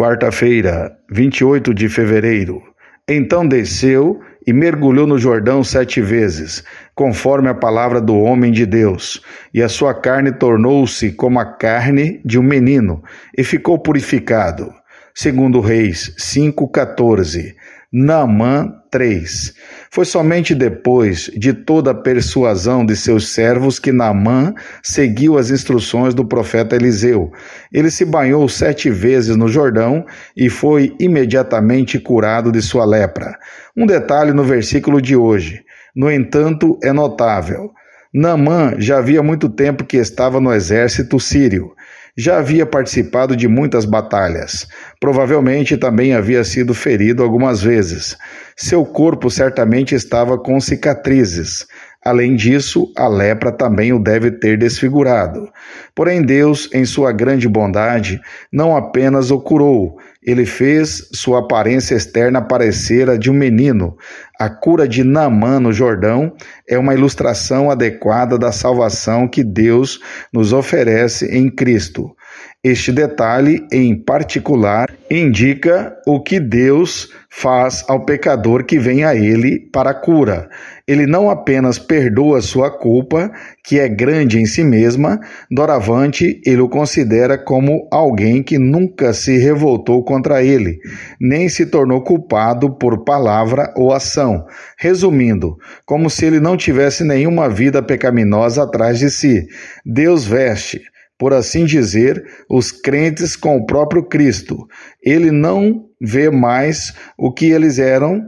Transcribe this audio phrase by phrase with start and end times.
[0.00, 2.62] quarta-feira, 28 de fevereiro.
[3.06, 9.22] Então desceu e mergulhou no Jordão sete vezes, conforme a palavra do homem de Deus,
[9.52, 13.02] e a sua carne tornou-se como a carne de um menino,
[13.36, 14.72] e ficou purificado.
[15.14, 17.54] Segundo Reis 5:14.
[17.92, 19.52] Naamã 3.
[19.92, 24.54] Foi somente depois de toda a persuasão de seus servos que Naamã
[24.84, 27.32] seguiu as instruções do profeta Eliseu.
[27.72, 33.36] Ele se banhou sete vezes no Jordão e foi imediatamente curado de sua lepra.
[33.76, 37.72] Um detalhe no versículo de hoje, no entanto, é notável.
[38.14, 41.72] Naamã já havia muito tempo que estava no exército sírio
[42.20, 44.68] já havia participado de muitas batalhas.
[45.00, 48.16] Provavelmente também havia sido ferido algumas vezes.
[48.56, 51.66] Seu corpo certamente estava com cicatrizes.
[52.02, 55.50] Além disso, a lepra também o deve ter desfigurado.
[55.94, 58.18] Porém, Deus, em sua grande bondade,
[58.50, 63.96] não apenas o curou, ele fez sua aparência externa parecer a de um menino.
[64.38, 66.32] A cura de Naamã no Jordão
[66.68, 70.00] é uma ilustração adequada da salvação que Deus
[70.32, 72.14] nos oferece em Cristo.
[72.62, 79.58] Este detalhe, em particular, indica o que Deus faz ao pecador que vem a ele
[79.72, 80.46] para a cura.
[80.86, 83.32] Ele não apenas perdoa sua culpa,
[83.64, 85.18] que é grande em si mesma,
[85.50, 90.80] doravante ele o considera como alguém que nunca se revoltou contra ele,
[91.18, 94.44] nem se tornou culpado por palavra ou ação.
[94.76, 99.46] Resumindo, como se ele não tivesse nenhuma vida pecaminosa atrás de si.
[99.82, 100.82] Deus veste
[101.20, 104.66] por assim dizer, os crentes com o próprio Cristo.
[105.04, 108.22] Ele não vê mais o que eles eram,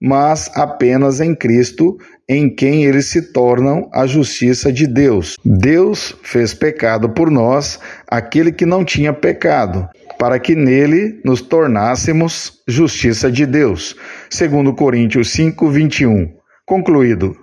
[0.00, 5.34] mas apenas em Cristo, em quem eles se tornam a justiça de Deus.
[5.44, 12.62] Deus fez pecado por nós, aquele que não tinha pecado, para que nele nos tornássemos
[12.68, 13.96] justiça de Deus.
[14.30, 16.28] Segundo Coríntios 5, 21.
[16.64, 17.36] Concluído.